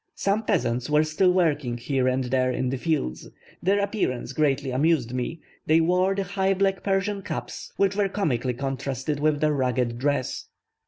[0.15, 3.29] Some peasants were still working here and there in the fields,
[3.61, 8.55] their appearance greatly amused me: they wore the high black Persian caps, which were comically
[8.55, 10.47] contrasted with their ragged dress.